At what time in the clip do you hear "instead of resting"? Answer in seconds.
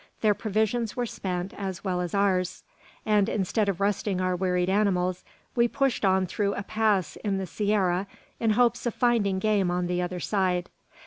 3.29-4.19